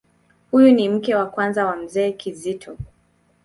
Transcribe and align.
Huyu 0.51 0.71
ni 0.71 0.89
mke 0.89 1.15
wa 1.15 1.25
kwanza 1.29 1.65
wa 1.65 1.75
Mzee 1.75 2.11
Kizito. 2.11 2.77